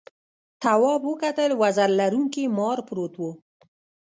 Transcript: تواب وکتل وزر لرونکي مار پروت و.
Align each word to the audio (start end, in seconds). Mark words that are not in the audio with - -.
تواب 0.63 1.01
وکتل 1.11 1.51
وزر 1.61 1.89
لرونکي 1.99 2.43
مار 2.57 2.77
پروت 2.87 3.13
و. 3.19 3.23